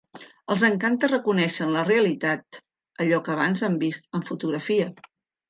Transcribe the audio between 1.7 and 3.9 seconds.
la realitat allò que abans han